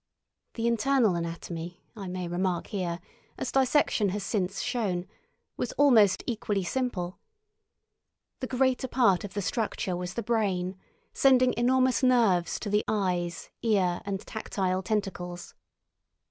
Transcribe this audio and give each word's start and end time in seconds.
The 0.55 0.65
internal 0.65 1.13
anatomy, 1.13 1.83
I 1.95 2.07
may 2.07 2.27
remark 2.27 2.65
here, 2.69 2.99
as 3.37 3.51
dissection 3.51 4.09
has 4.09 4.23
since 4.23 4.59
shown, 4.59 5.05
was 5.57 5.73
almost 5.73 6.23
equally 6.25 6.63
simple. 6.63 7.19
The 8.39 8.47
greater 8.47 8.87
part 8.87 9.23
of 9.23 9.35
the 9.35 9.43
structure 9.43 9.95
was 9.95 10.15
the 10.15 10.23
brain, 10.23 10.75
sending 11.13 11.53
enormous 11.55 12.01
nerves 12.01 12.59
to 12.61 12.69
the 12.71 12.83
eyes, 12.87 13.51
ear, 13.61 14.01
and 14.03 14.19
tactile 14.25 14.81
tentacles. 14.81 15.53